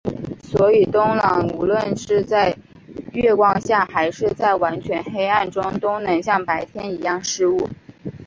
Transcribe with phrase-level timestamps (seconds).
[0.41, 2.57] 所以冬狼无论是在
[3.13, 7.69] 月光下还是在完全黑暗中都能像白天一样视物。